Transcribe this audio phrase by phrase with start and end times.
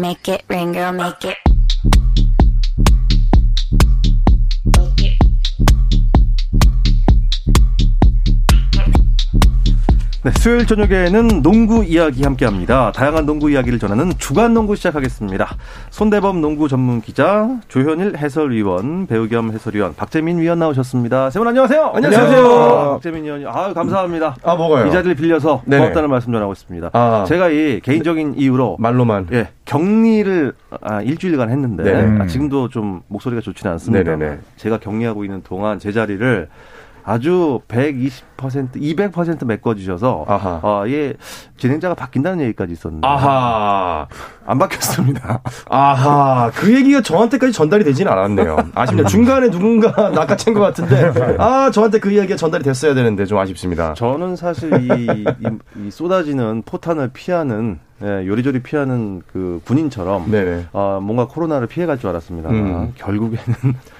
[0.00, 1.45] make it rain, girl, make it.
[10.26, 12.90] 네, 수요일 저녁에는 농구 이야기 함께합니다.
[12.90, 15.56] 다양한 농구 이야기를 전하는 주간 농구 시작하겠습니다.
[15.90, 21.30] 손대범 농구 전문 기자, 조현일 해설위원, 배우 겸 해설위원 박재민 위원 나오셨습니다.
[21.30, 21.92] 세분 안녕하세요.
[21.94, 22.88] 안녕하세요.
[22.94, 24.34] 박재민 위원님, 아 감사합니다.
[24.42, 24.88] 아 뭐가요?
[24.88, 25.62] 이 자리를 빌려서.
[25.64, 26.90] 고맙다는 말씀 전하고 있습니다.
[26.92, 27.24] 아.
[27.28, 29.28] 제가 이 개인적인 이유로 말로만.
[29.30, 32.18] 예, 격리를 아, 일주일간 했는데.
[32.20, 34.16] 아, 지금도 좀 목소리가 좋지는 않습니다.
[34.16, 34.40] 네네네.
[34.56, 36.48] 제가 격리하고 있는 동안 제 자리를
[37.08, 40.58] 아주 120% 200% 메꿔주셔서 아하.
[40.62, 41.14] 어, 예,
[41.56, 44.08] 진행자가 바뀐다는 얘기까지 있었는데 아하.
[44.44, 45.40] 안 바뀌었습니다.
[45.70, 46.50] 아하.
[46.56, 48.56] 그 얘기가 저한테까지 전달이 되진 않았네요.
[48.74, 49.06] 아쉽네요.
[49.06, 51.12] 중간에 누군가 낚아챈 것 같은데.
[51.38, 53.94] 아, 저한테 그 이야기가 전달이 됐어야 되는데 좀 아쉽습니다.
[53.94, 60.26] 저는 사실 이, 이- 이 쏟아지는 포탄을 피하는 예, 요리조리 피하는 그 군인처럼.
[60.72, 62.50] 어, 뭔가 코로나를 피해갈 줄 알았습니다.
[62.50, 62.92] 음.
[62.96, 63.54] 결국에는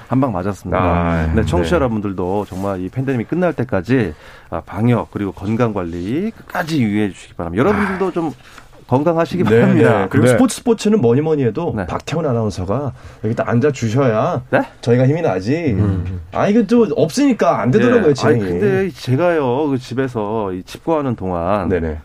[0.08, 0.78] 한 방 맞았습니다.
[0.78, 1.80] 아, 네, 청취자 네.
[1.80, 4.14] 여러분들도 정말 이 팬데믹 끝날 때까지
[4.50, 7.60] 아, 방역 그리고 건강 관리 끝까지 유의해 주시기 바랍니다.
[7.64, 8.32] 여러분들도 좀
[8.86, 9.90] 건강하시기 바랍니다.
[9.90, 10.06] 네, 네.
[10.08, 10.32] 그리고 네.
[10.32, 11.86] 스포츠 스포츠는 뭐니 뭐니 해도 네.
[11.86, 12.92] 박태훈 아나운서가
[13.24, 14.60] 여기 딱 앉아 주셔야 네?
[14.80, 15.76] 저희가 힘이 나지.
[16.32, 18.14] 아 이거 좀 없으니까 안 되더라고요 예.
[18.14, 18.40] 진행이.
[18.42, 21.98] 아니, 근데 제가요 그 집에서 이 집거하는 동안 네네.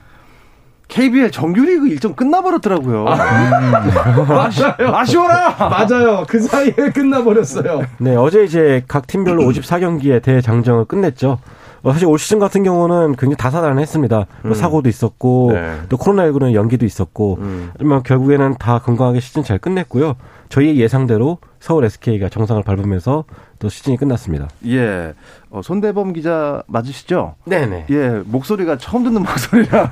[0.91, 3.05] KBL 정규리그 일정 끝나버렸더라고요.
[3.05, 4.93] 맞아요.
[4.93, 5.55] 아쉬워라.
[5.57, 6.25] 맞아요.
[6.27, 7.83] 그 사이에 끝나버렸어요.
[7.97, 11.39] 네, 어제 이제 각 팀별로 54경기의 대장정을 끝냈죠.
[11.83, 14.25] 어, 사실 올 시즌 같은 경우는 굉장히 다사다난했습니다.
[14.43, 15.77] 뭐 사고도 있었고 네.
[15.89, 17.69] 또 코로나19는 연기도 있었고 음.
[17.73, 20.15] 하지만 결국에는 다 건강하게 시즌 잘 끝냈고요.
[20.49, 23.23] 저희의 예상대로 서울 SK가 정상을 밟으면서
[23.61, 24.47] 또 시즌이 끝났습니다.
[24.65, 25.13] 예,
[25.51, 27.35] 어, 손대범 기자 맞으시죠?
[27.45, 27.85] 네네.
[27.91, 29.87] 예, 목소리가 처음 듣는 목소리라.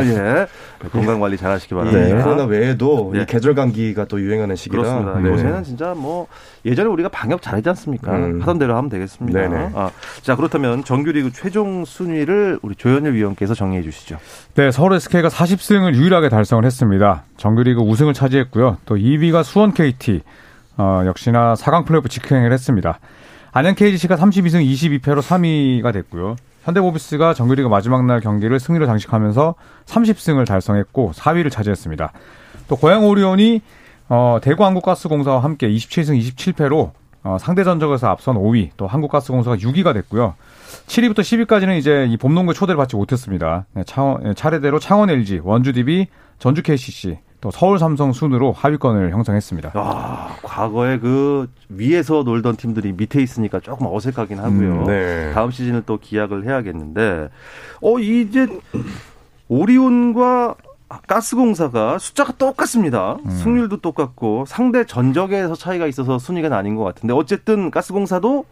[0.00, 0.46] 예,
[0.92, 2.16] 건강 관리 잘 하시기 이 바랍니다.
[2.16, 2.22] 네.
[2.22, 3.22] 코로나 외에도 네.
[3.22, 4.80] 이 계절 감기가 또 유행하는 시기라.
[4.80, 5.18] 그렇습니다.
[5.18, 5.28] 네.
[5.28, 6.28] 요새는 진짜 뭐
[6.64, 8.12] 예전에 우리가 방역 잘했지 않습니까?
[8.14, 8.40] 음.
[8.40, 9.40] 하던 대로 하면 되겠습니다.
[9.40, 9.70] 네네.
[9.74, 9.90] 아,
[10.22, 14.18] 자 그렇다면 정규리그 최종 순위를 우리 조현일 위원께서 정리해 주시죠.
[14.54, 17.24] 네, 서울 SK가 40승을 유일하게 달성을 했습니다.
[17.38, 18.76] 정규리그 우승을 차지했고요.
[18.86, 20.20] 또 2위가 수원 KT,
[20.78, 22.98] 어, 역시나 4강 플레이오프 직행을 했습니다.
[23.52, 26.36] 안양 KGC가 32승 22패로 3위가 됐고요.
[26.64, 29.54] 현대모비스가 정규리그 마지막 날 경기를 승리로 장식하면서
[29.86, 32.12] 30승을 달성했고 4위를 차지했습니다.
[32.68, 33.60] 또 고양 오리온이
[34.08, 36.92] 어, 대구 한국가스공사와 함께 27승 27패로
[37.24, 40.34] 어, 상대 전적에서 앞선 5위, 또 한국가스공사가 6위가 됐고요.
[40.86, 43.66] 7위부터 10위까지는 이제 이 봄농구의 초대를 받지 못했습니다.
[43.74, 46.08] 네, 차원- 네, 차례대로 창원 LG, 원주 DB,
[46.40, 49.72] 전주 KCC, 또 서울 삼성 순으로 하위권을 형성했습니다.
[49.74, 54.82] 아, 과거에 그 위에서 놀던 팀들이 밑에 있으니까 조금 어색하긴 하고요.
[54.82, 55.32] 음, 네.
[55.34, 57.30] 다음 시즌을 또 기약을 해야겠는데,
[57.82, 58.46] 어 이제
[59.48, 60.54] 오리온과
[61.08, 63.16] 가스공사가 숫자가 똑같습니다.
[63.28, 68.44] 승률도 똑같고 상대 전적에서 차이가 있어서 순위가 나뉜 것 같은데 어쨌든 가스공사도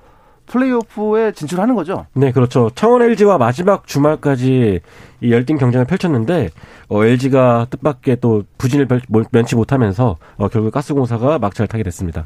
[0.51, 2.07] 플레이오프에 진출하는 거죠.
[2.13, 2.71] 네, 그렇죠.
[2.75, 4.81] 창원 LG와 마지막 주말까지
[5.23, 6.51] 이 열띤 경쟁을 펼쳤는데
[6.89, 9.01] 어, LG가 뜻밖의 또 부진을 펼-
[9.31, 12.25] 면치 못하면서 어, 결국 가스공사가 막차를 타게 됐습니다.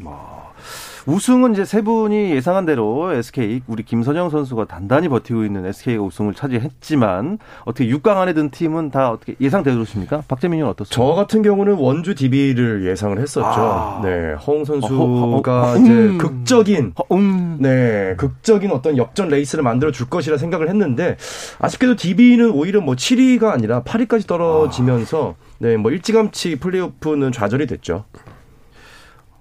[1.06, 6.32] 우승은 이제 세 분이 예상한 대로 SK 우리 김선영 선수가 단단히 버티고 있는 SK가 우승을
[6.32, 10.22] 차지했지만 어떻게 6강 안에 든 팀은 다 어떻게 예상대로십니까?
[10.26, 10.94] 박재민이 는 어떻습니까?
[10.94, 13.44] 저 같은 경우는 원주 DB를 예상을 했었죠.
[13.46, 14.00] 아.
[14.02, 16.16] 네, 허웅 선수가 어, 허- 허- 이제 음.
[16.16, 17.58] 극적인 어, 음.
[17.60, 21.18] 네, 극적인 어떤 역전 레이스를 만들어 줄 것이라 생각을 했는데
[21.58, 28.04] 아쉽게도 DB는 오히려 뭐 7위가 아니라 8위까지 떨어지면서 네, 뭐 일찌감치 플레이오프는 좌절이 됐죠.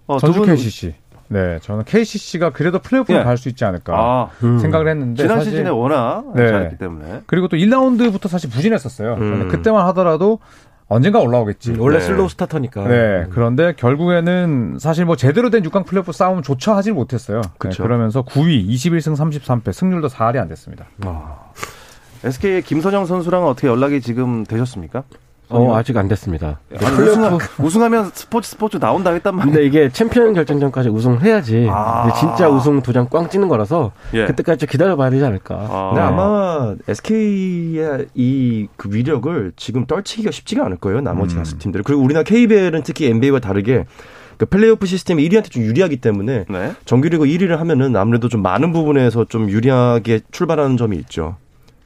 [0.07, 0.95] 어, 두 전주 분- KCC.
[1.33, 3.23] 네, 저는 KCC가 그래도 플레이오프를 예.
[3.23, 6.47] 갈수 있지 않을까 아, 생각을 했는데 지난 사실 시즌에 워낙 네.
[6.47, 9.15] 잘했기 때문에 그리고 또 1라운드부터 사실 부진했었어요.
[9.15, 9.47] 음.
[9.49, 10.39] 그때만 하더라도
[10.87, 11.75] 언젠가 올라오겠지.
[11.79, 12.05] 원래 네.
[12.05, 12.87] slow starter니까.
[12.87, 17.41] 네, 그런데 결국에는 사실 뭐 제대로 된 6강 플레이오프 싸움조차 하질 못했어요.
[17.57, 17.81] 그쵸.
[17.81, 20.85] 네, 그러면서 9위, 21승 33패, 승률도 4할이 안 됐습니다.
[22.23, 25.03] SK의 김선형 선수랑은 어떻게 연락이 지금 되셨습니까?
[25.49, 26.59] 어, 아직 안 됐습니다.
[26.75, 29.53] 아니, 우승하, 우승하 면 스포츠 스포츠 나온다 했단 말이에요.
[29.53, 32.11] 근데 이게 챔피언 결정전까지 우승을 해야지 아.
[32.19, 34.25] 진짜 우승 도장 꽝 찍는 거라서 예.
[34.25, 35.55] 그때까지 좀 기다려봐야 되지 않을까.
[35.55, 35.89] 아.
[35.93, 41.01] 근데 아마 SK의 이 그 위력을 지금 떨치기가 쉽지가 않을 거예요.
[41.01, 41.39] 나머지 음.
[41.39, 41.83] 다섯 팀들.
[41.83, 43.85] 그리고 우리나라 KBL은 특히 NBA와 다르게
[44.37, 46.71] 그 플레이오프 시스템이 1위한테 좀 유리하기 때문에 네.
[46.85, 51.35] 정규리그 1위를 하면은 아무래도 좀 많은 부분에서 좀 유리하게 출발하는 점이 있죠.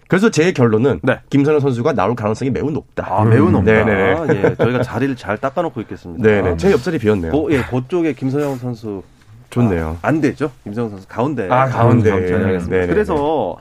[0.07, 1.19] 그래서 제 결론은 네.
[1.29, 3.07] 김선호 선수가 나올 가능성이 매우 높다.
[3.09, 3.65] 아, 매우 높다.
[3.65, 4.25] 네네.
[4.29, 6.23] 예, 저희가 자리를 잘 닦아놓고 있겠습니다.
[6.23, 6.57] 네네.
[6.57, 7.31] 제 옆자리 비었네요.
[7.31, 9.03] 고, 예, 그쪽에 김선영 선수
[9.49, 9.97] 좋네요.
[10.01, 10.51] 안 되죠.
[10.63, 11.47] 김선영 선수 가운데.
[11.49, 12.09] 아, 가운데.
[12.09, 12.37] 가운데.
[12.37, 12.87] 네네네.
[12.87, 13.55] 그래서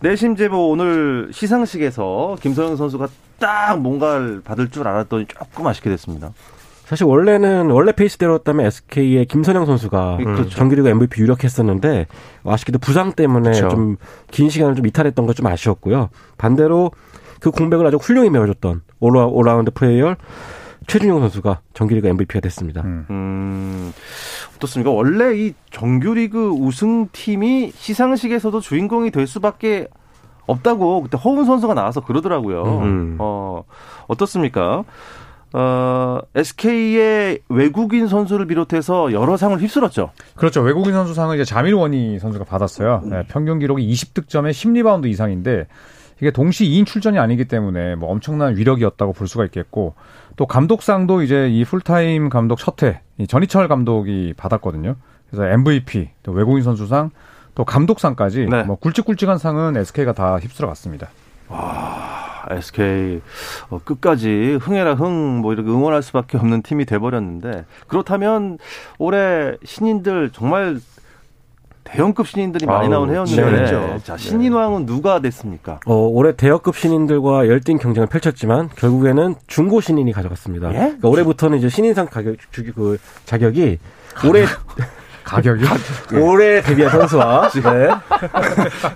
[0.00, 3.08] 내심 제보 오늘 시상식에서 김선영 선수가
[3.38, 6.32] 딱 뭔가를 받을 줄 알았더니 조금 아쉽게 됐습니다.
[6.84, 10.50] 사실 원래는 원래 페이스대로였다면 SK의 김선영 선수가 그렇죠.
[10.50, 12.06] 정규리그 MVP 유력했었는데
[12.44, 13.68] 아쉽게도 부상 때문에 그렇죠.
[13.70, 16.10] 좀긴 시간을 좀 이탈했던 것 좀 아쉬웠고요.
[16.38, 16.92] 반대로
[17.40, 20.14] 그 공백을 아주 훌륭히 메워줬던 올라, 올라운드 플레이어
[20.86, 22.82] 최준용 선수가 정규리그 MVP가 됐습니다.
[22.82, 23.06] 음.
[23.10, 23.92] 음,
[24.56, 24.90] 어떻습니까?
[24.90, 29.88] 원래 이 정규리그 우승팀이 시상식에서도 주인공이 될 수밖에
[30.46, 32.62] 없다고 그때 허웅 선수가 나와서 그러더라고요.
[32.82, 33.16] 음.
[33.18, 33.64] 어,
[34.06, 34.84] 어떻습니까?
[35.56, 40.10] 어, SK의 외국인 선수를 비롯해서 여러 상을 휩쓸었죠.
[40.34, 40.60] 그렇죠.
[40.62, 43.02] 외국인 선수상은 이제 자밀 워니 선수가 받았어요.
[43.04, 45.68] 네, 평균 기록이 20득점에 10리바운드 이상인데
[46.20, 49.94] 이게 동시 2인 출전이 아니기 때문에 뭐 엄청난 위력이었다고 볼 수가 있겠고
[50.34, 54.96] 또 감독상도 이제 이 풀타임 감독 첫해 이 전희철 감독이 받았거든요.
[55.30, 57.10] 그래서 MVP, 또 외국인 선수상,
[57.54, 58.64] 또 감독상까지 네.
[58.64, 61.10] 뭐 굵직굵직한 상은 SK가 다 휩쓸어 갔습니다.
[62.50, 63.20] SK
[63.70, 68.58] 어, 끝까지 흥해라 흥 뭐 이렇게 응원할 수밖에 없는 팀이 돼버렸는데 그렇다면
[68.98, 70.78] 올해 신인들 정말
[71.84, 73.34] 대형급 신인들이 많이 아우, 나온 해였는데
[73.66, 74.00] 치열했죠.
[74.04, 75.80] 자 신인왕은 누가 됐습니까?
[75.86, 80.70] 어, 올해 대여급 신인들과 열띤 경쟁을 펼쳤지만 결국에는 중고 신인이 가져갔습니다.
[80.72, 80.78] 예?
[80.78, 83.78] 그러니까 올해부터는 이제 신인상 가격 주기 그 자격이
[84.26, 84.44] 올해
[85.24, 85.64] 가격이
[86.20, 87.88] 올해 데뷔한 선수와 네.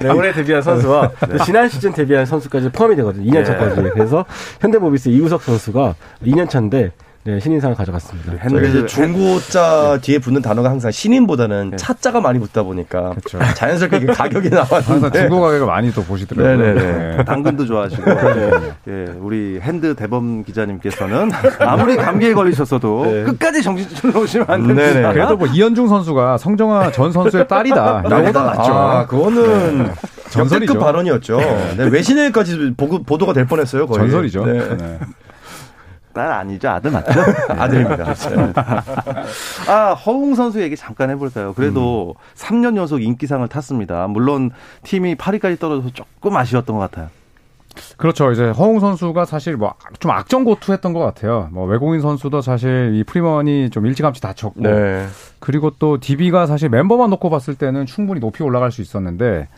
[0.00, 3.30] 네, 올해 데뷔한 선수와 또 지난 시즌 데뷔한 선수까지 포함이 되거든요.
[3.30, 3.82] 2년 차까지.
[3.94, 4.24] 그래서
[4.60, 5.94] 현대모비스 이우석 선수가
[6.24, 6.92] 2년 차인데
[7.28, 8.30] 네, 신인상을 가져갔습니다.
[8.30, 11.76] 저희가 핸들 이제 중고자 뒤에 붙는 단어가 항상 신인보다는 네.
[11.76, 13.38] 차자가 많이 붙다 보니까 그렇죠.
[13.54, 16.56] 자연스럽게 가격이 나왔는데 중고 가격을 많이 또 보시더라고요.
[16.56, 17.16] 네네네.
[17.16, 17.24] 네.
[17.24, 18.02] 당근도 좋아하시고
[18.88, 21.30] 예, 우리 핸드 대범 기자님께서는
[21.60, 24.92] 아무리 감기에 걸리셨어도 끝까지 정신 차려오시면 안 됩니다.
[24.92, 25.12] 네네.
[25.12, 28.04] 그래도 뭐 이현중 선수가 성정아 전 선수의 딸이다.
[28.06, 28.72] 이거보다 낫죠.
[28.72, 29.90] 아, 그거는
[30.30, 30.32] 전설이죠.
[30.32, 31.36] 전설급 발언이었죠.
[31.76, 32.72] 네, 외신에까지
[33.04, 33.86] 보도가 될 뻔했어요.
[33.86, 33.98] 거의.
[33.98, 34.46] 전설이죠.
[34.46, 34.98] 네.
[36.18, 36.28] 네.
[36.28, 37.20] 딸 아니죠 아들 맞죠?
[37.48, 38.14] 아들입니다.
[39.68, 41.52] 아, 허웅 선수 얘기 잠깐 해볼까요?
[41.54, 44.06] 그래도 3년 연속 인기상을 탔습니다.
[44.08, 44.50] 물론
[44.82, 47.08] 팀이 8위까지 떨어져서 조금 아쉬웠던 것 같아요.
[47.96, 48.32] 그렇죠.
[48.32, 51.48] 이제 허웅 선수가 사실 뭐 좀 악정고투했던 것 같아요.
[51.52, 55.06] 뭐 외국인 선수도 사실 이 프리먼이 좀 일찌감치 다쳤고 네.
[55.40, 59.48] 그리고 또 DB가 사실 멤버만 놓고 봤을 때는 충분히 높이 올라갈 수 있었는데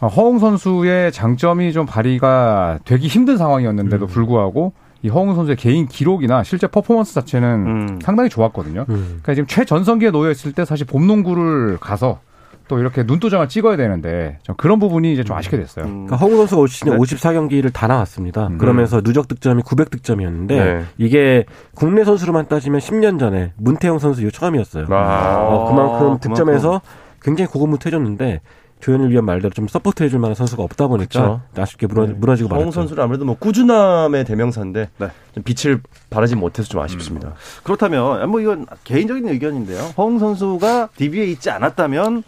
[0.00, 6.42] 어, 허웅 선수의 장점이 좀 발휘가 되기 힘든 상황이었는데도 불구하고 이 허웅 선수의 개인 기록이나
[6.44, 7.98] 실제 퍼포먼스 자체는 음.
[8.02, 8.86] 상당히 좋았거든요.
[8.88, 9.20] 음.
[9.22, 12.20] 그러니까 지금 최전성기에 놓여 있을 때 사실 봄농구를 가서
[12.68, 15.84] 또 이렇게 눈도장을 찍어야 되는데 좀 그런 부분이 이제 좀 아쉽게 됐어요.
[15.84, 16.06] 음.
[16.06, 16.96] 그러니까 허웅 선수가 올 시즌 네.
[16.96, 18.46] 54경기를 다 나왔습니다.
[18.46, 18.58] 음.
[18.58, 20.84] 그러면서 누적 득점이 900득점이었는데 네.
[20.98, 21.44] 이게
[21.74, 24.86] 국내 선수로만 따지면 10년 전에 문태영 선수 이후 처음이었어요.
[24.90, 25.48] 아.
[25.48, 26.30] 어, 그만큼 그만큼.
[26.30, 26.80] 득점에서
[27.20, 28.40] 굉장히 고군분투해줬는데
[28.82, 32.72] 조현일 위원 말대로 좀 서포트 해줄 만한 선수가 없다 보니까 아쉽게 무너, 무너지고 허웅 말았죠.
[32.72, 35.08] 선수는 아무래도 뭐 꾸준함의 대명사인데 네.
[35.34, 35.80] 좀 빛을
[36.10, 37.34] 발하지 못해서 좀 아쉽습니다.
[37.62, 39.94] 그렇다면 뭐 이건 개인적인 의견인데요.
[39.96, 42.24] 허웅 선수가 DB에 있지 않았다면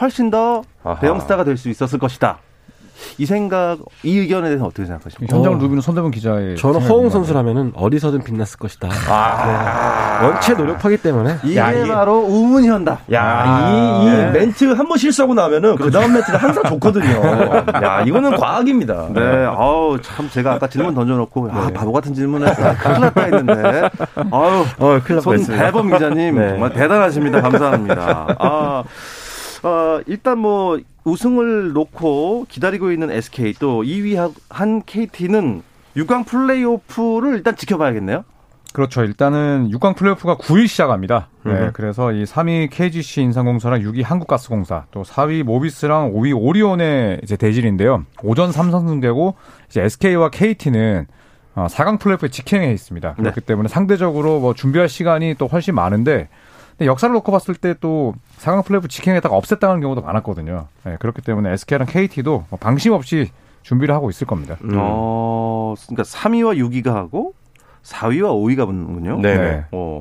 [0.00, 1.00] 훨씬 더 아하.
[1.00, 2.38] 대형 스타가 될 수 있었을 것이다.
[3.18, 5.34] 이 생각, 이 의견에 대해서 어떻게 생각하십니까?
[5.36, 5.56] 현장 어.
[5.56, 6.80] 루비는 손대문 기자의 저는.
[6.82, 8.88] 허웅 선수라면은 어디서든 빛났을 것이다.
[8.88, 10.26] 네.
[10.26, 13.00] 원체 노력하기 때문에 이게 야, 이게- 바로 우문현다.
[13.12, 14.30] 야, 아, 이, 이 네.
[14.30, 17.04] 멘트 한 번 실수하고 나면은 그 다음 멘트는 항상 좋거든요.
[17.82, 19.08] 야, 이거는 과학입니다.
[19.12, 23.90] 네, 아우 참 제가 아까 질문 던져놓고 아 바보 같은 질문을 아, 큰일 났다 했는데
[24.30, 25.64] 아유 어, 큰일 날손 뻔했습니다.
[25.64, 26.48] 대범 기자님 네.
[26.50, 27.40] 정말 대단하십니다.
[27.42, 28.36] 감사합니다.
[28.38, 28.84] 아,
[29.62, 35.62] 어, 일단 뭐 우승을 놓고 기다리고 있는 SK 또 2위 한 KT는
[35.96, 38.24] 6강 플레이오프를 일단 지켜봐야겠네요.
[38.72, 39.02] 그렇죠.
[39.02, 41.28] 일단은 6강 플레이오프가 9일 시작합니다.
[41.44, 41.70] 네.
[41.72, 48.04] 그래서 이 3위 KGC 인삼공사랑 6위 한국가스공사, 또 4위 모비스랑 5위 오리온의 이제 대질인데요.
[48.22, 49.34] 오전 3선승되고
[49.68, 51.06] 이제 SK와 KT는
[51.54, 53.14] 어, 4강 플레이오프에 직행해 있습니다.
[53.14, 56.28] 그렇기 때문에 상대적으로 뭐 준비할 시간이 또 훨씬 많은데
[56.76, 60.68] 근데 역사를 놓고 봤을 때또 4강 플레이오프 직행했다가 없앴다는 경우도 많았거든요.
[60.84, 63.30] 네, 그렇기 때문에 SK랑 KT도 뭐 방심 없이
[63.62, 64.56] 준비를 하고 있을 겁니다.
[64.74, 67.34] 어, 그러니까 3위와 6위가 하고
[67.82, 69.20] 4위와 5위가 붙는군요.
[69.20, 69.36] 네.
[69.36, 69.64] 네.
[69.72, 69.98] 어.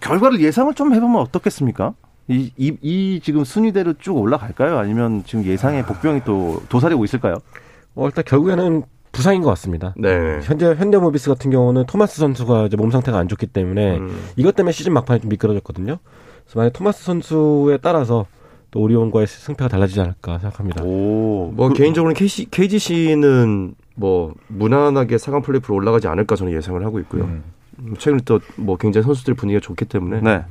[0.00, 1.94] 결과를 예상을 좀 해보면 어떻겠습니까?
[2.26, 4.78] 이, 이, 이 지금 순위대로 쭉 올라갈까요?
[4.78, 7.36] 아니면 지금 예상의 복병이 또 도사리고 있을까요?
[7.94, 8.82] 어, 일단 결국에는
[9.14, 9.94] 부상인 것 같습니다.
[9.96, 10.40] 네.
[10.42, 14.28] 현재 현대모비스 같은 경우는 토마스 선수가 이제 몸 상태가 안 좋기 때문에 음.
[14.36, 15.98] 이것 때문에 시즌 막판에 좀 미끄러졌거든요.
[16.44, 18.26] 그래서 만약 토마스 선수에 따라서
[18.70, 20.82] 또 오리온과의 승패가 달라지지 않을까 생각합니다.
[20.84, 27.24] 오, 뭐 개인적으로는 KC, KGC는 뭐 무난하게 4강 플레이오프로 올라가지 않을까 저는 예상을 하고 있고요.
[27.24, 27.44] 음.
[27.80, 30.44] 음, 최근에 또 뭐 굉장히 선수들 분위기가 좋기 때문에 네.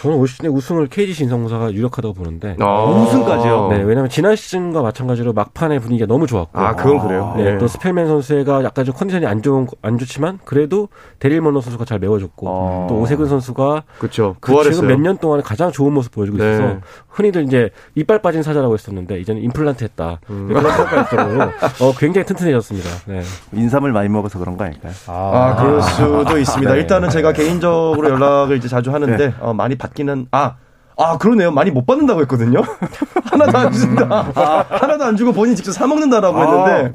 [0.00, 2.56] 저는 올 시즌에 우승을 KGC 인삼공사가 유력하다고 보는데.
[2.60, 2.84] 아.
[2.84, 3.68] 우승까지요?
[3.70, 6.58] 네, 왜냐면 지난 시즌과 마찬가지로 막판의 분위기가 너무 좋았고.
[6.58, 7.34] 아, 그건 그래요.
[7.36, 7.58] 네, 예.
[7.58, 11.98] 또 스펠맨 선수가 약간 좀 컨디션이 안 좋은 안 좋지만 그래도 데릴 머너 선수가 잘
[11.98, 12.86] 메워줬고 어.
[12.88, 14.36] 또 오세근 선수가 그렇죠.
[14.40, 14.74] 그 부활했어요.
[14.74, 16.54] 지금 몇년 동안에 가장 좋은 모습 보여주고 네.
[16.54, 16.76] 있어서
[17.08, 20.20] 흔히들 이제 이빨 빠진 사자라고 했었는데 이제는 임플란트 했다.
[20.30, 20.48] 음.
[20.50, 21.40] 임플란트 할까 했더니
[21.80, 22.88] 어, 굉장히 튼튼해졌습니다.
[23.06, 23.22] 네.
[23.52, 24.92] 인삼을 많이 먹어서 그런 거 아닐까요?
[25.06, 26.72] 아, 그럴 수도 있습니다.
[26.72, 26.78] 네.
[26.80, 30.56] 일단은 제가 개인적으로 연락을 이제 자주 하는데 어, 많이 받기는 아.
[30.98, 31.50] 아, 그러네요.
[31.50, 32.60] 많이 못 받는다고 했거든요.
[33.24, 34.30] 하나도 안 준다.
[34.68, 36.94] 하나도 안 주고 본인이 직접 사 먹는다라고 했는데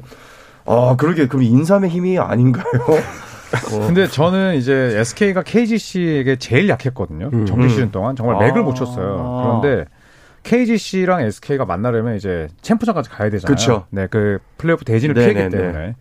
[0.66, 2.64] 아, 그러게 그럼 인삼의 힘이 아닌가요?
[3.86, 7.44] 근데 저는 이제 SK가 KGC에게 제일 약했거든요.
[7.46, 8.64] 정규 시즌 동안 정말 맥을 아.
[8.64, 9.60] 못 쳤어요.
[9.60, 9.84] 그런데
[10.44, 13.54] KGC랑 SK가 만나려면 이제 챔프전까지 가야 되잖아요.
[13.54, 13.86] 그쵸.
[13.90, 15.34] 네, 그 플레이오프 대진을 네네네.
[15.34, 15.94] 피했기 때문에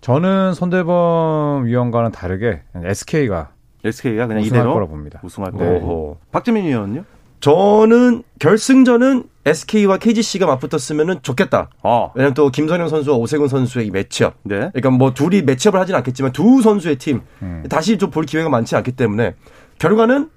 [0.00, 3.48] 저는 손대범 위원과는 다르게 SK가
[3.86, 5.20] SK가 그냥 우승할 이대로 거라 봅니다.
[5.22, 5.58] 우승할 네.
[5.58, 6.18] 거고.
[6.32, 7.04] 박재민 위원은요?
[7.40, 11.70] 저는 결승전은 SK와 KGC가 맞붙었으면 좋겠다.
[11.82, 12.10] 어.
[12.14, 14.34] 왜냐면 또 김선영 선수와 오세근 선수의 이 매치업.
[14.42, 14.70] 네.
[14.72, 17.62] 그러니까 뭐 둘이 매치업을 하진 않겠지만 두 선수의 팀 음.
[17.68, 19.34] 다시 좀 볼 기회가 많지 않기 때문에
[19.78, 20.30] 결과는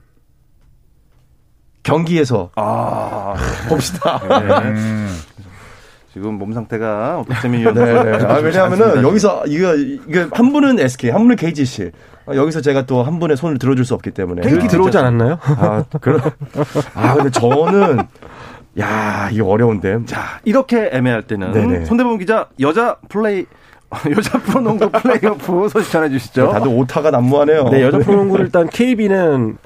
[1.83, 3.33] 경기에서 아.
[3.69, 4.17] 봅시다.
[4.65, 5.09] 음,
[6.13, 7.73] 지금 몸 상태가 박재민 위원.
[7.73, 8.25] 네, 네.
[8.25, 11.91] 아, 왜냐하면은 여기서 이거 이거 한 분은 SK, 한 분은 KGC.
[12.29, 14.41] 아, 여기서 제가 또 한 분의 손을 들어줄 수 없기 때문에.
[14.47, 15.39] KT 들어오지 않았나요?
[15.41, 16.21] 아, 그럼.
[16.93, 17.99] 아, 근데 저는
[18.79, 19.99] 야, 이거 어려운데.
[20.05, 21.85] 자, 이렇게 애매할 때는 네네.
[21.85, 23.45] 손대범 기자 여자 플레이
[24.15, 26.51] 여자 프로농구 플레이오프 소식 전해 주시죠.
[26.51, 27.69] 다들 오타가 난무하네요.
[27.69, 29.57] 네, 여자 프로농구를 일단 KB는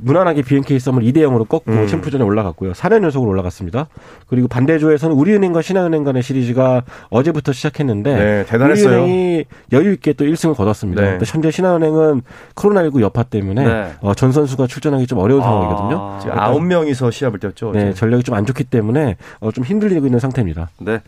[0.00, 1.86] 무난하게 BNK 썸을 2대 0으로 꺾고 음.
[1.86, 2.72] 챔프전에 올라갔고요.
[2.72, 3.88] 4년 연속으로 올라갔습니다.
[4.28, 9.02] 그리고 반대조에서는 우리은행과 신한은행 간의 시리즈가 어제부터 시작했는데 네, 대단했어요.
[9.02, 11.02] 우리은행이 여유 있게 또 1승을 거뒀습니다.
[11.02, 11.18] 네.
[11.24, 12.22] 현재 신한은행은
[12.54, 13.92] 코로나19 여파 때문에 네.
[14.00, 15.98] 어, 전 선수가 출전하기 좀 어려운 상황이거든요.
[16.00, 17.72] 아, 지금 아홉 명이서 시합을 뛰었죠.
[17.72, 17.92] 네.
[17.94, 20.68] 전력이 좀 안 좋기 때문에 어, 좀 힘들리고 있는 상태입니다.
[20.78, 21.00] 네.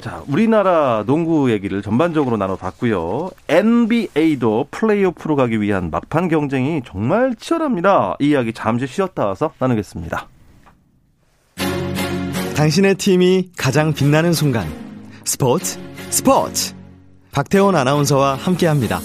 [0.00, 3.30] 자, 우리나라 농구 얘기를 전반적으로 나눠봤고요.
[3.48, 8.16] NBA도 플레이오프로 가기 위한 막판 경쟁이 정말 치열합니다.
[8.20, 10.28] 이 이야기 잠시 쉬었다 와서 나누겠습니다.
[12.56, 14.66] 당신의 팀이 가장 빛나는 순간
[15.24, 15.78] 스포츠
[16.10, 16.74] 스포츠
[17.32, 19.00] 박태원 아나운서와 함께합니다.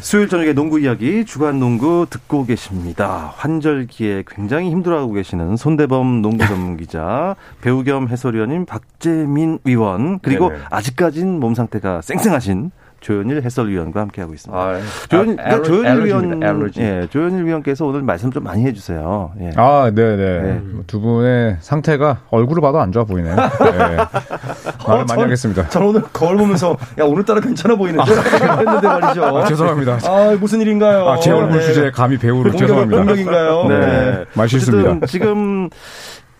[0.00, 3.32] 수요일 저녁에 농구 이야기 주간 농구 듣고 계십니다.
[3.36, 10.62] 환절기에 굉장히 힘들어하고 계시는 손대범 농구 전문 기자, 배우 겸 해설위원인 박재민 위원, 그리고 네네.
[10.70, 12.70] 아직까진 몸 상태가 쌩쌩하신
[13.02, 14.58] 조현일 해설위원과 함께하고 있습니다.
[14.62, 14.78] 아,
[15.08, 16.42] 조현, 아, 그러니까 조현일 위원.
[16.42, 16.80] 알러지.
[16.80, 19.32] 예, 조현일 위원께서 오늘 말씀 좀 많이 해주세요.
[19.40, 19.50] 예.
[19.56, 20.40] 아, 네, 네.
[20.40, 20.60] 네.
[20.86, 23.34] 두 분의 상태가 얼굴을 봐도 안 좋아 보이네요.
[23.34, 23.42] 네.
[24.86, 25.68] 말을 많이 전- 하겠습니다.
[25.68, 29.24] 전 오늘 거울 보면서 야 오늘따라 괜찮아 보이는데 했는데 말이죠.
[29.24, 29.98] 아, 죄송합니다.
[30.04, 31.08] 아, 무슨 일인가요?
[31.08, 31.66] 아, 제 얼굴 네.
[31.66, 32.96] 주제에 감히 배우를 죄송합니다.
[32.98, 33.64] 공격인가요?
[33.68, 34.24] 네.
[34.34, 35.06] 말 실수입니다.
[35.06, 35.68] 지금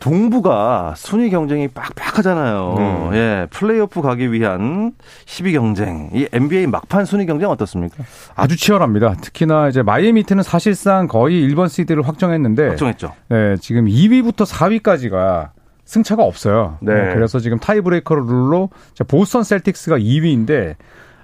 [0.03, 2.75] 동부가 순위 경쟁이 빡빡하잖아요.
[2.77, 3.15] 음.
[3.15, 4.95] 예, 플레이오프 가기 위한
[5.27, 6.11] 순위 경쟁.
[6.13, 8.03] 이 NBA 막판 순위 경쟁 어떻습니까?
[8.35, 9.15] 아주 치열합니다.
[9.21, 13.13] 특히나 이제 마이애미 히트는 사실상 거의 1번 시드를 확정했는데 확정했죠.
[13.29, 15.51] 네, 지금 2위부터 4위까지가
[15.85, 16.79] 승차가 없어요.
[16.81, 16.95] 네.
[16.95, 18.71] 네, 그래서 지금 tiebreaker 룰로
[19.07, 20.75] 보스턴 셀틱스가 2위인데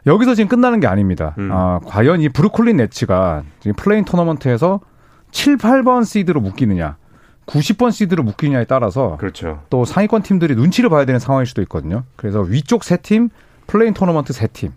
[0.07, 1.35] 여기서 지금 끝나는 게 아닙니다.
[1.39, 1.51] 음.
[1.53, 4.79] 아, 과연 이 브루클린 네츠가 지금 play-in 토너먼트에서
[5.33, 6.97] 7, 8번 시드로 묶이느냐,
[7.49, 9.63] 9, 10번 시드로 묶이느냐에 따라서 그렇죠.
[9.71, 12.05] 또 상위권 팀들이 눈치를 봐야 되는 상황일 수도 있거든요.
[12.17, 13.31] 그래서 위쪽 세 팀,
[13.67, 14.73] play-in 토너먼트 세 팀.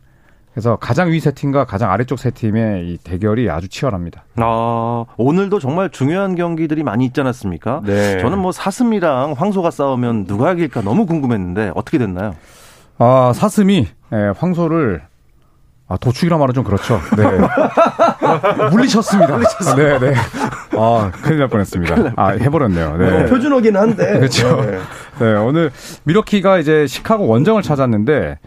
[0.54, 4.24] 그래서 가장 위 세 팀과 가장 아래쪽 세 팀의 이 대결이 아주 치열합니다.
[4.38, 7.82] 아, 오늘도 정말 중요한 경기들이 많이 있지 않았습니까?
[7.86, 8.20] 네.
[8.20, 12.36] 저는 뭐 사슴이랑 황소가 싸우면 누가 이길까 너무 궁금했는데 어떻게 됐나요?
[12.98, 15.02] 아, 사슴이 예, 황소를
[15.92, 17.02] 아, 도축이라 말은 좀 그렇죠.
[17.18, 17.24] 네.
[18.72, 19.38] 물리쳤습니다.
[19.76, 20.14] 네, 네.
[20.78, 22.14] 아, 큰일 날 뻔했습니다.
[22.16, 22.96] 아, 해버렸네요.
[22.96, 23.26] 네.
[23.26, 24.14] 표준어긴 한데.
[24.20, 24.62] 그렇죠.
[24.62, 24.80] 네.
[25.20, 25.70] 네, 오늘
[26.06, 28.40] 미러키가 이제 시카고 원정을 찾았는데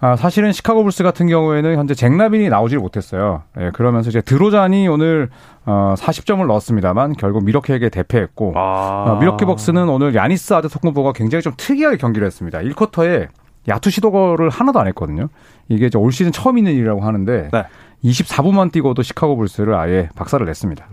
[0.00, 3.42] 아, 사실은 시카고 불스 같은 경우에는 현재 잭라빈이 나오질 못했어요.
[3.60, 5.28] 예, 그러면서 이제 드로잔이 오늘
[5.66, 11.52] 어, 40점을 넣었습니다만 결국 미러키에게 대패했고 아, 어, 미러키 벅스는 오늘 야니스 아드토쿤보가 굉장히 좀
[11.56, 12.58] 특이하게 경기를 했습니다.
[12.58, 13.28] 1쿼터에
[13.68, 15.28] 야투 시도를 하나도 안 했거든요.
[15.68, 17.64] 이게 이제 올 시즌 처음 있는 일이라고 하는데 네.
[18.04, 20.88] 24분만 뛰고도 시카고 불스를 아예 박살을 냈습니다.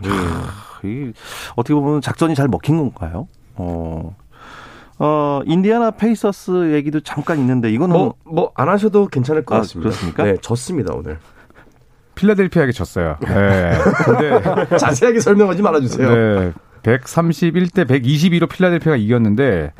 [0.83, 1.13] 이,
[1.55, 3.27] 어떻게 보면 작전이 잘 먹힌 건가요?
[3.55, 4.15] 어,
[4.99, 9.89] 어, 인디아나 페이서스 얘기도 잠깐 있는데 이거는 뭐, 뭐, 안 하셔도 괜찮을 것 아, 같습니다.
[9.89, 10.23] 그렇습니까?
[10.23, 11.19] 네, 졌습니다, 오늘.
[12.15, 13.17] 필라델피아에게 졌어요.
[13.21, 13.71] 네.
[14.05, 16.09] 근데 자세하게 설명하지 말아 주세요.
[16.09, 16.53] 네.
[16.83, 19.71] 131대 122로 필라델피아가 이겼는데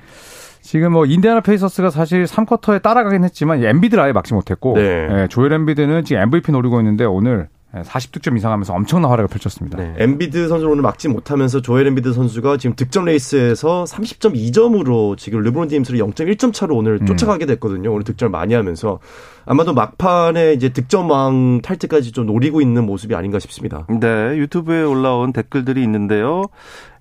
[0.68, 5.08] 지금 뭐 인디아나 페이서스가 사실 3쿼터에 따라가긴 했지만 엠비드를 아예 막지 못했고 네.
[5.10, 9.78] 예, 조엘 엠비드는 지금 MVP 노리고 있는데 오늘 40득점 이상하면서 엄청난 활약을 펼쳤습니다.
[9.78, 9.94] 네.
[9.98, 16.00] 엠비드 선수를 오늘 막지 못하면서 조엘 엠비드 선수가 지금 득점 레이스에서 30.2점으로 지금 르브론 제임스를
[16.02, 17.06] 0.1점 차로 오늘 음.
[17.06, 17.92] 쫓아가게 됐거든요.
[17.94, 19.00] 오늘 득점을 많이 하면서
[19.46, 23.88] 아마도 막판에 이제 득점왕 탈환까지 좀 노리고 있는 모습이 아닌가 싶습니다.
[24.02, 26.44] 네, 유튜브에 올라온 댓글들이 있는데요.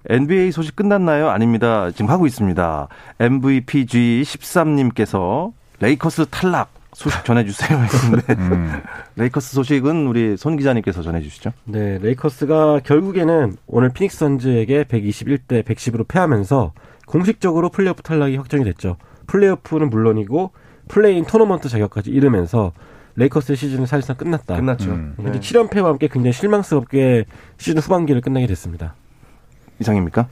[0.09, 1.31] NBA 소식 끝났나요?
[1.31, 1.91] 아닙니다.
[1.91, 2.89] 지금 하고 있습니다.
[3.19, 8.73] MVPG 13님께서 레이커스 탈락 소식 전해주세요 했는데 음.
[9.17, 11.53] 레이커스 소식은 우리 손 기자님께서 전해주시죠.
[11.65, 16.73] 네, 레이커스가 결국에는 오늘 피닉스 선즈에게 121대 110으로 패하면서
[17.07, 18.97] 공식적으로 플레이오프 탈락이 확정이 됐죠.
[19.27, 20.53] 플레이오프는 물론이고
[20.88, 22.73] play-in 토너먼트 자격까지 잃으면서
[23.17, 24.57] 레이커스의 시즌은 사실상 끝났다.
[24.57, 24.91] 끝났죠.
[24.91, 25.15] 음.
[25.19, 25.25] 네.
[25.25, 27.25] 현재 7연패와 함께 굉장히 실망스럽게
[27.59, 28.95] 시즌 후반기를 끝내게 됐습니다.
[29.80, 30.26] 이상입니까?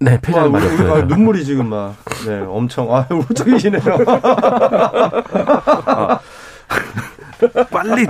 [0.00, 1.02] 네, 아, 우리- 많이 우리- 아.
[1.04, 1.94] 눈물이 지금 막,
[2.26, 3.82] 네, 엄청, 아, 울먹이시네요.
[7.70, 8.06] 빨리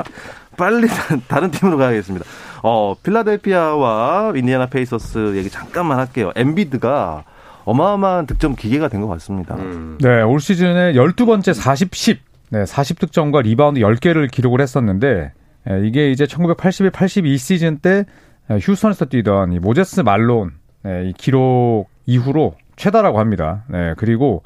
[0.56, 0.88] 빨리
[1.28, 2.26] 다른 팀으로 가야겠습니다.
[2.62, 6.30] 어, 필라델피아와 인디애나 페이서스 얘기 잠깐만 할게요.
[6.36, 7.24] 엠비드가
[7.64, 9.54] 어마어마한 득점 기계가 된 것 같습니다.
[9.56, 9.98] 음.
[10.00, 12.20] 네, 올 시즌에 12번째 40, 10.
[12.50, 15.32] 네, 40득점과 리바운드 10개를 기록을 했었는데,
[15.70, 18.04] 예, 이게 이제 1981, 82 시즌 때 예,
[18.58, 20.52] 휴스턴에서 뛰던 이 모제스 말론
[20.82, 23.64] 네, 이 기록 이후로 최다라고 합니다.
[23.68, 24.42] 네, 그리고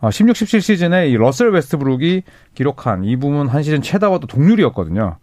[0.00, 2.22] 어, 16, 17 시즌에 이 러셀 웨스트브룩이
[2.54, 5.16] 기록한 이 부분 한 시즌 최다와도 동률이었거든요.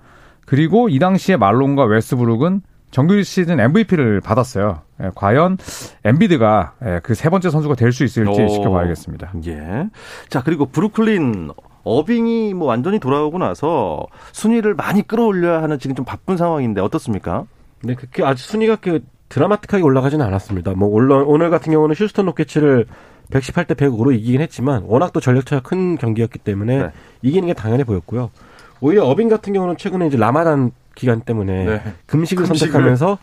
[0.46, 2.62] 그리고 이 당시에 말론과 웨스트브룩은
[2.92, 4.82] 정규 시즌 MVP를 받았어요.
[5.02, 5.58] 예, 과연
[6.06, 8.48] 엠비드가 예, 그 세 번째 선수가 될 수 있을지 오.
[8.48, 9.34] 지켜봐야겠습니다.
[9.48, 9.90] 예.
[10.30, 11.52] 자, 그리고 브루클린
[11.84, 17.46] 어빙이 뭐 완전히 돌아오고 나서 순위를 많이 끌어올려야 하는 지금 좀 바쁜 상황인데 어떻습니까?
[17.84, 20.74] 네, 그게 아주 순위가 그 드라마틱하게 올라가지는 않았습니다.
[20.74, 22.86] 뭐 물론 오늘 같은 경우는 휴스턴 로켓츠를
[23.32, 26.90] 118대 105로 이기긴 했지만 워낙 또 전력차가 큰 경기였기 때문에 네.
[27.22, 28.32] 이기는 게 당연해 보였고요.
[28.80, 31.82] 오히려 어빙 같은 경우는 최근에 이제 라마단 기간 때문에 네.
[32.06, 32.72] 금식을, 금식을.
[32.72, 33.18] 선택하면서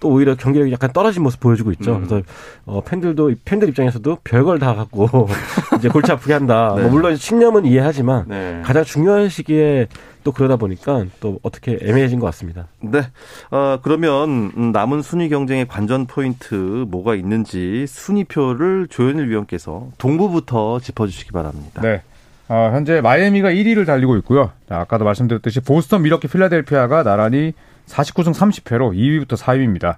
[0.00, 1.96] 또 오히려 경기력이 약간 떨어진 모습 보여주고 있죠.
[1.96, 2.06] 음.
[2.06, 2.22] 그래서
[2.64, 5.28] 어, 팬들도 팬들 입장에서도 별걸 다 갖고
[5.78, 6.74] 이제 골치 아프게 한다.
[6.76, 6.82] 네.
[6.82, 8.62] 뭐 물론 신념은 이해하지만 네.
[8.64, 9.86] 가장 중요한 시기에
[10.24, 12.66] 또 그러다 보니까 또 어떻게 애매해진 것 같습니다.
[12.80, 13.02] 네.
[13.50, 21.32] 어, 그러면 음, 남은 순위 경쟁의 관전 포인트 뭐가 있는지 순위표를 조현일 위원께서 동부부터 짚어주시기
[21.32, 21.80] 바랍니다.
[21.82, 22.02] 네.
[22.48, 24.50] 어, 현재 마이애미가 1위를 달리고 있고요.
[24.68, 27.54] 자, 아까도 말씀드렸듯이 보스턴, 밀워키, 필라델피아가 나란히
[27.86, 29.96] 49승 30패로 2위부터 4위입니다.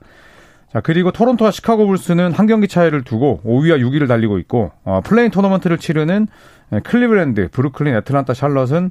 [0.72, 5.30] 자, 그리고 토론토와 시카고 불스는 한 경기 차이를 두고 5위와 6위를 달리고 있고, 어, play-in
[5.30, 6.28] 토너먼트를 치르는
[6.72, 8.90] 예, 클리브랜드, 브루클린, 애틀란타, 샬럿은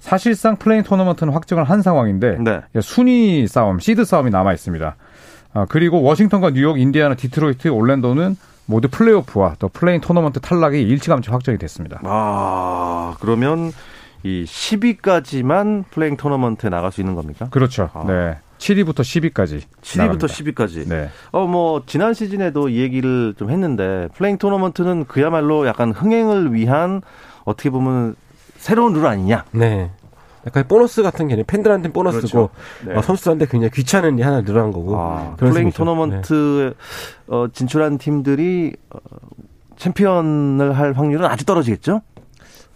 [0.00, 2.60] 사실상 play-in 토너먼트는 확정을 한 상황인데, 네.
[2.74, 4.96] 예, 순위 싸움, 시드 싸움이 남아 있습니다.
[5.52, 11.58] 아, 그리고 워싱턴과 뉴욕, 인디아나, 디트로이트, 올랜도는 모두 플레이오프와 또 play-in 토너먼트 탈락이 일찌감치 확정이
[11.58, 12.00] 됐습니다.
[12.04, 13.72] 아, 그러면
[14.22, 17.48] 이 10위까지만 play-in 토너먼트에 나갈 수 있는 겁니까?
[17.50, 17.90] 그렇죠.
[17.94, 18.04] 아.
[18.06, 18.38] 네.
[18.58, 19.62] 7위부터 10위까지.
[19.82, 20.86] 7위부터 10위까지.
[20.86, 21.08] 네.
[21.32, 27.00] 어, 뭐, 지난 시즌에도 이 얘기를 좀 했는데, play-in 토너먼트는 그야말로 약간 흥행을 위한
[27.44, 28.16] 어떻게 보면
[28.56, 29.46] 새로운 룰 아니냐?
[29.52, 29.90] 네.
[30.46, 32.50] 약간 보너스 같은 개념, 팬들한테는 보너스고
[32.86, 32.94] 네.
[32.94, 34.96] 어, 선수한테 굉장히 귀찮은 일이 하나 늘어난 거고.
[34.98, 36.74] 아, play-in 토너먼트
[37.28, 38.98] 어, 진출한 팀들이 어,
[39.76, 42.02] 챔피언을 할 확률은 아주 떨어지겠죠?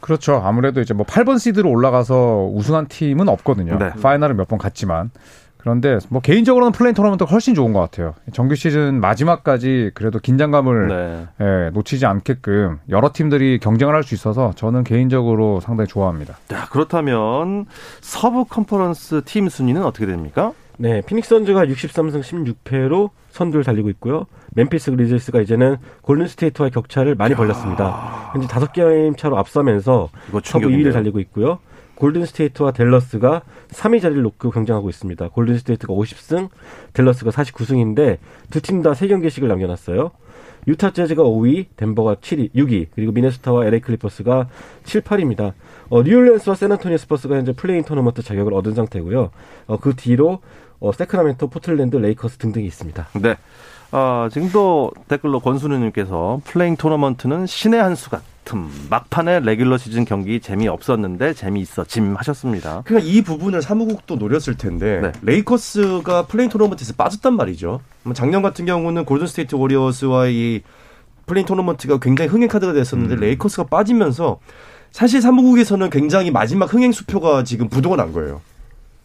[0.05, 0.35] 그렇죠.
[0.45, 3.79] 아무래도 이제 뭐 8번 시드로 올라가서 우승한 팀은 없거든요.
[3.79, 3.91] 네.
[4.03, 5.11] 파이널을 몇 번 갔지만.
[5.57, 8.13] 그런데 뭐 개인적으로는 play-in 토너먼트가 훨씬 좋은 것 같아요.
[8.35, 11.27] 정규 시즌 마지막까지 그래도 긴장감을 네.
[11.41, 16.37] 예, 놓치지 않게끔 여러 팀들이 경쟁을 할 수 있어서 저는 개인적으로 상당히 좋아합니다.
[16.49, 17.65] 자, 그렇다면
[18.03, 20.53] 서부 컨퍼런스 팀 순위는 어떻게 됩니까?
[20.77, 22.21] 네, 피닉스 선즈가 63승
[22.65, 24.27] 16패로 선두를 달리고 있고요.
[24.55, 28.31] 멤피스 그리즐스가 이제는 골든 스테이트와의 격차를 많이 벌렸습니다.
[28.33, 30.91] 현재 다섯 게임 차로 앞서면서 서부 충격인데요.
[30.91, 31.59] 2위를 달리고 있고요.
[31.97, 35.29] 골든 스테이트와 댈러스가 3위 자리를 놓고 경쟁하고 있습니다.
[35.29, 36.49] 골든 스테이트가 50승,
[36.93, 38.19] 댈러스가 49승인데
[38.51, 40.11] 두 팀 다 3경기씩을 남겨놨어요.
[40.67, 44.49] 유타 재즈가 5위, 덴버가 7위, 6위, 그리고 미네소타와 LA 클리퍼스가
[44.85, 45.53] 7, 8위입니다.
[45.91, 49.31] 어, 뉴올리언스와 샌안토니오 스퍼스가 현재 play-in 토너먼트 자격을 얻은 상태고요.
[49.67, 50.41] 어, 그 뒤로
[50.81, 53.09] 어, 새크라멘토, 포틀랜드, 레이커스 등등이 있습니다.
[53.21, 53.37] 네.
[53.97, 58.69] 아, 지금도 댓글로 권순우님께서 play-in 토너먼트는 신의 한 수 같음.
[58.91, 62.83] 막판에 레귤러 시즌 경기 재미없었는데 재미있어짐 하셨습니다.
[62.85, 65.13] 그러니까 이 부분을 사무국도 노렸을 텐데 네.
[65.23, 67.81] 레이커스가 플레인 토너먼트에서 빠졌단 말이죠.
[68.03, 70.63] 뭐 작년 같은 경우는 골든 스테이트 워리어스와 이
[71.27, 74.41] play-in 토너먼트가 굉장히 흥행 카드가 됐었는데 레이커스가 빠지면서
[74.91, 78.41] 사실 사무국에서는 굉장히 마지막 흥행 수표가 지금 부도가 난 거예요.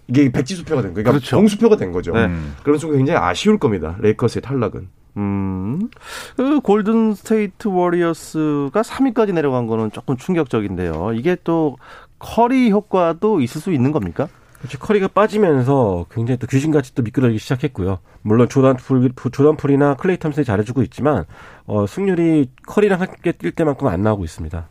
[0.09, 1.03] 이게 백지 수표가 된 거예요.
[1.03, 1.37] 그러니까 그렇죠.
[1.37, 2.13] 공수표가 된 거죠.
[2.13, 2.25] 네.
[2.25, 2.55] 음.
[2.63, 3.95] 그런 순간 굉장히 아쉬울 겁니다.
[3.99, 4.89] 레이커스의 탈락은.
[5.17, 5.89] 음,
[6.35, 11.13] 그 골든 스테이트 워리어스가 3위까지 내려간 거는 조금 충격적인데요.
[11.13, 11.77] 이게 또
[12.19, 14.27] 커리 효과도 있을 수 있는 겁니까?
[14.59, 17.99] 그렇지 커리가 빠지면서 굉장히 또 귀신같이 또 미끄러지기 시작했고요.
[18.21, 21.25] 물론 조단 풀 조단 풀이나 클레이 탐슨이 잘해주고 있지만
[21.65, 24.67] 어, 승률이 커리랑 함께 뛸 때만큼 안 나오고 있습니다.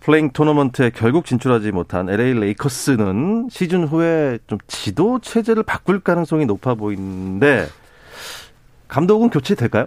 [0.00, 6.74] play-in 토너먼트에 결국 진출하지 못한 LA 레이커스는 시즌 후에 좀 지도 체제를 바꿀 가능성이 높아
[6.74, 7.66] 보이는데
[8.88, 9.86] 감독은 교체될까요?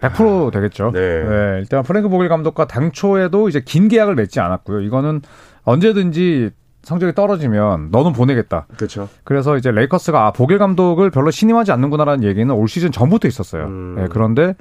[0.00, 0.92] 100% 되겠죠.
[0.92, 1.00] 네.
[1.00, 1.56] 네.
[1.58, 4.80] 일단 프랭크 보겔 감독과 당초에도 이제 긴 계약을 맺지 않았고요.
[4.82, 5.22] 이거는
[5.64, 6.50] 언제든지
[6.82, 8.66] 성적이 떨어지면 너는 보내겠다.
[8.76, 9.08] 그렇죠.
[9.24, 13.64] 그래서 이제 레이커스가 아, 보겔 감독을 별로 신임하지 않는구나라는 얘기는 올 시즌 전부터 있었어요.
[13.64, 13.94] 음.
[13.98, 14.54] 네, 그런데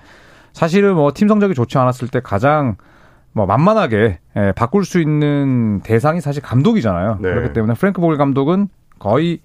[0.54, 2.76] 사실은 뭐 팀 성적이 좋지 않았을 때 가장
[3.38, 7.20] 뭐 만만하게 예, 바꿀 수 있는 대상이 사실 감독이잖아요.
[7.22, 7.30] 네.
[7.34, 8.68] 그렇기 때문에 프랭크 보겔 감독은
[9.00, 9.40] 거의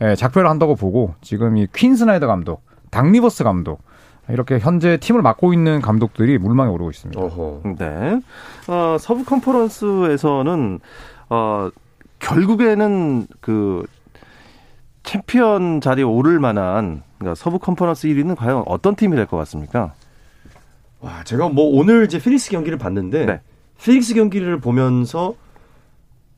[0.00, 3.82] 예, 작별을 한다고 보고 지금 이 퀸 스나이더 감독, 닥 리버스 감독
[4.30, 7.20] 이렇게 현재 팀을 맡고 있는 감독들이 물망에 오르고 있습니다.
[7.20, 7.74] 어허.
[7.78, 8.20] 네.
[8.68, 10.80] 어, 서부 컨퍼런스에서는
[11.28, 11.68] 어,
[12.20, 13.84] 결국에는 그
[15.02, 19.92] 챔피언 자리에 오를 만한 그러니까 서부 컨퍼런스 1위는 과연 어떤 팀이 될 것 같습니까?
[21.04, 23.40] 와, 제가 뭐 오늘 이제 피닉스 경기를 봤는데 네.
[23.82, 25.34] 피닉스 경기를 보면서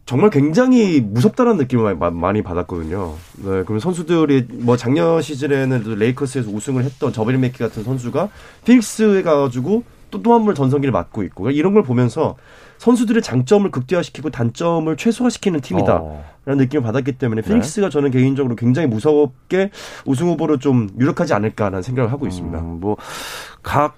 [0.06, 3.14] 정말 굉장히 무섭다는 느낌을 많이, 받았거든요.
[3.44, 8.28] 네, 그럼 선수들이 뭐 작년 시즌에는 레이커스에서 우승을 했던 자베일 맥기 같은 선수가
[8.64, 12.36] 피닉스에 가가지고 또 또 한 번 전성기를 맡고 있고 그러니까 이런 걸 보면서
[12.78, 15.96] 선수들의 장점을 극대화시키고 단점을 최소화시키는 팀이다.
[16.00, 16.24] 어.
[16.44, 19.70] 라는 느낌을 받았기 때문에 피닉스가 저는 개인적으로 굉장히 무섭게
[20.04, 22.58] 우승 후보로 좀 유력하지 않을까라는 생각을 하고 있습니다.
[22.58, 23.96] 음, 뭐각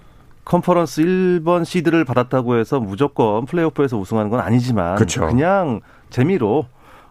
[0.49, 5.27] 컨퍼런스 1번 시드를 받았다고 해서 무조건 플레이오프에서 우승하는 건 아니지만 그쵸.
[5.27, 6.65] 그냥 재미로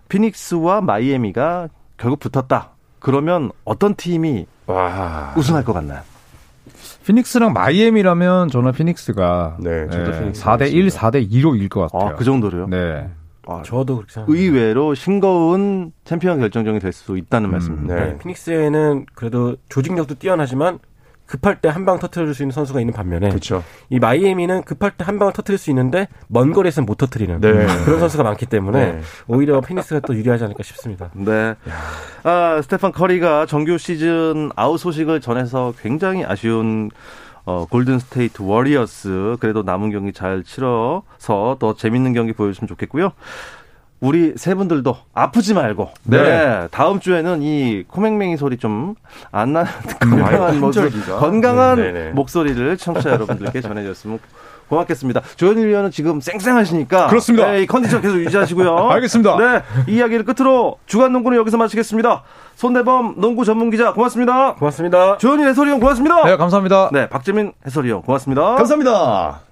[0.08, 2.70] 피닉스와 마이애미가 결국 붙었다.
[2.98, 5.34] 그러면 어떤 팀이 와.
[5.36, 6.00] 우승할 것 같나요?
[7.06, 10.98] 피닉스랑 마이애미라면 저는 피닉스가 네, 저도 예, 피닉스 4대 1, 하겠습니다.
[11.10, 12.10] 4대 2로 이길 것 같아요.
[12.10, 12.66] 아, 그 정도로요?
[12.66, 13.08] 네.
[13.46, 14.42] 아, 저도 그렇게 생각합니다.
[14.42, 17.94] 의외로 싱거운 챔피언 결정전이 될 수 있다는 말씀입니다.
[17.94, 18.00] 네.
[18.06, 20.80] 네, 피닉스에는 그래도 조직력도 뛰어나지만
[21.28, 23.62] 급할 때 한 방 터트릴 수 있는 선수가 있는 반면에 그렇죠.
[23.90, 27.50] 이 마이애미는 급할 때 한 방을 터트릴 수 있는데 먼 거리에서는 못 터트리는 네.
[27.84, 29.00] 그런 선수가 많기 때문에 네.
[29.26, 31.10] 오히려 피닉스가 또 유리하지 않을까 싶습니다.
[31.14, 31.54] 네.
[32.24, 36.90] 아, 스테판 커리가 정규 시즌 아웃 소식을 전해서 굉장히 아쉬운
[37.44, 43.12] 어, 골든 스테이트 워리어스 그래도 남은 경기 잘 치러서 더 재밌는 경기 보여주시면 좋겠고요.
[44.00, 46.22] 우리 세 분들도 아프지 말고 네.
[46.22, 46.68] 네.
[46.70, 48.94] 다음 주에는 이 코맹맹이 소리 좀
[49.32, 50.90] 안 나는 건강한 모습.
[51.18, 52.10] 건강한 네, 네, 네.
[52.12, 54.18] 목소리를 청취자 여러분들께 전해줬으면
[54.68, 55.22] 고맙겠습니다.
[55.36, 57.50] 조현일 위원은 지금 쌩쌩하시니까 그렇습니다.
[57.52, 58.76] 네, 이 컨디션 계속 유지하시고요.
[58.92, 59.36] 알겠습니다.
[59.38, 62.22] 네, 이 이야기를 끝으로 주간 농구는 여기서 마치겠습니다.
[62.54, 64.54] 손대범 농구 전문 기자 고맙습니다.
[64.54, 65.16] 고맙습니다.
[65.18, 66.22] 조현일 해설위원 고맙습니다.
[66.24, 66.90] 네, 감사합니다.
[66.92, 68.56] 네, 박재민 해설위원 고맙습니다.
[68.56, 69.47] 감사합니다.